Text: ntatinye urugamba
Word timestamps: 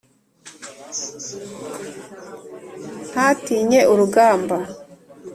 ntatinye 3.11 3.79
urugamba 3.91 4.57